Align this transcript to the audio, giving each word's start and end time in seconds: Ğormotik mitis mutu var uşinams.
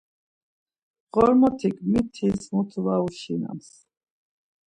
Ğormotik 1.11 1.75
mitis 1.91 2.43
mutu 2.53 2.79
var 2.85 2.99
uşinams. 3.07 3.69